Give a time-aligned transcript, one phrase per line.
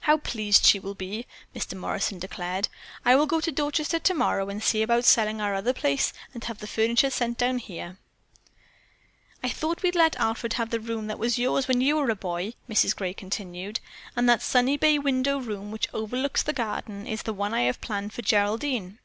[0.00, 1.26] "How pleased she will be,"
[1.56, 1.74] Mr.
[1.74, 2.68] Morrison declared.
[3.02, 6.58] "I will go to Dorchester tomorrow and see about selling our other place and have
[6.58, 7.96] the furniture sent down here."
[9.42, 12.14] "I thought we'd let Alfred have the room that was yours when you were a
[12.14, 12.94] boy," Mrs.
[12.94, 13.80] Gray continued,
[14.14, 17.80] "and that sunny bay window room which overlooks the garden is the one I have
[17.80, 18.98] planned for Geraldine."